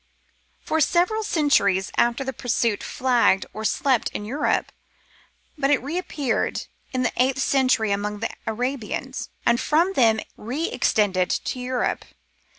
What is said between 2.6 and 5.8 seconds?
flagged or slept in Europe, but it